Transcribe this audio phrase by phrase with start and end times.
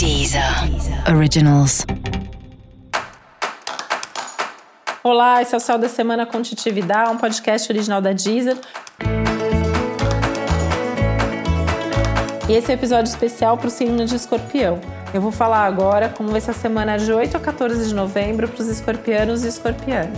[0.00, 0.42] Deezer
[1.14, 1.84] Originals.
[5.04, 6.38] Olá, esse é o Céu da Semana com
[7.10, 8.56] um podcast original da Deezer.
[12.48, 14.80] E esse é um episódio especial para o signo de escorpião.
[15.12, 18.48] Eu vou falar agora como vai ser a semana de 8 a 14 de novembro
[18.48, 20.16] para os escorpianos e escorpianas.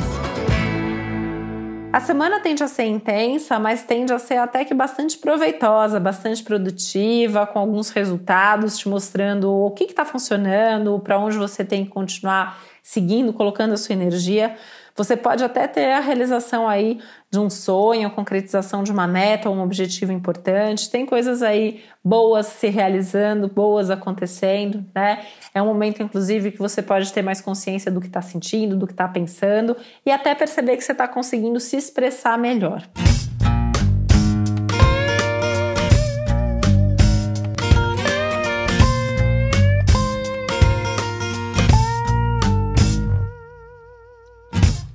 [1.92, 6.42] A semana tende a ser intensa, mas tende a ser até que bastante proveitosa, bastante
[6.42, 11.90] produtiva, com alguns resultados te mostrando o que está funcionando, para onde você tem que
[11.90, 14.56] continuar seguindo, colocando a sua energia.
[14.94, 19.48] Você pode até ter a realização aí de um sonho, a concretização de uma meta,
[19.48, 20.90] um objetivo importante.
[20.90, 25.24] Tem coisas aí boas se realizando, boas acontecendo, né?
[25.54, 28.86] É um momento, inclusive, que você pode ter mais consciência do que está sentindo, do
[28.86, 32.82] que está pensando e até perceber que você está conseguindo se expressar melhor.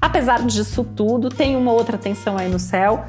[0.01, 3.05] Apesar disso tudo, tem uma outra tensão aí no céu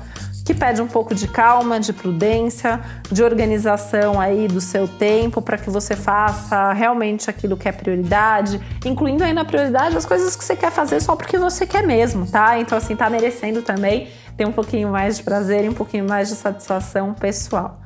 [0.48, 2.80] que pede um pouco de calma, de prudência,
[3.12, 8.58] de organização aí do seu tempo para que você faça realmente aquilo que é prioridade,
[8.82, 12.26] incluindo aí na prioridade as coisas que você quer fazer só porque você quer mesmo,
[12.26, 12.58] tá?
[12.58, 16.30] Então assim, tá merecendo também ter um pouquinho mais de prazer e um pouquinho mais
[16.30, 17.78] de satisfação pessoal.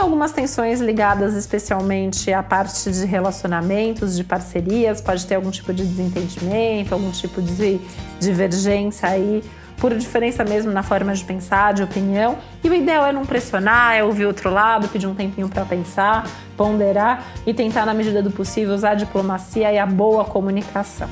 [0.00, 5.84] Algumas tensões ligadas especialmente à parte de relacionamentos, de parcerias, pode ter algum tipo de
[5.84, 7.80] desentendimento, algum tipo de
[8.18, 9.44] divergência aí,
[9.76, 12.38] por diferença mesmo na forma de pensar, de opinião.
[12.64, 16.26] E o ideal é não pressionar, é ouvir outro lado, pedir um tempinho para pensar,
[16.56, 21.08] ponderar e tentar, na medida do possível, usar a diplomacia e a boa comunicação.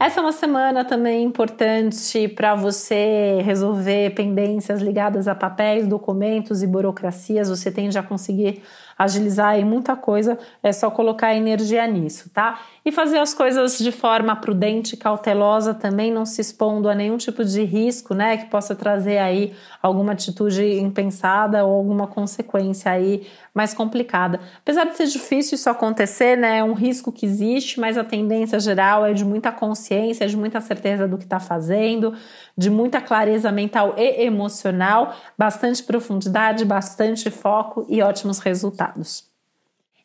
[0.00, 6.68] Essa é uma semana também importante para você resolver pendências ligadas a papéis, documentos e
[6.68, 7.48] burocracias.
[7.48, 8.62] Você tende a conseguir
[8.98, 12.60] agilizar aí muita coisa, é só colocar energia nisso, tá?
[12.84, 17.44] E fazer as coisas de forma prudente, cautelosa também, não se expondo a nenhum tipo
[17.44, 23.24] de risco, né, que possa trazer aí alguma atitude impensada ou alguma consequência aí
[23.54, 24.40] mais complicada.
[24.60, 28.58] Apesar de ser difícil isso acontecer, né, é um risco que existe, mas a tendência
[28.58, 32.14] geral é de muita consciência, de muita certeza do que está fazendo,
[32.56, 39.28] de muita clareza mental e emocional, bastante profundidade, bastante foco e ótimos resultados.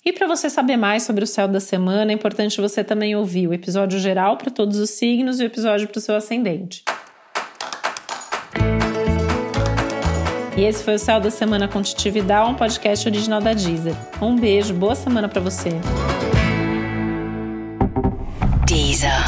[0.06, 3.48] E para você saber mais sobre o céu da semana, é importante você também ouvir
[3.48, 6.84] o episódio geral para todos os signos e o episódio para o seu ascendente.
[10.56, 13.96] E esse foi o Céu da Semana com Titividade, um podcast original da Deezer.
[14.22, 15.70] Um beijo, boa semana para você.
[18.68, 19.23] Deezer.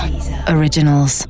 [0.47, 1.25] Originals.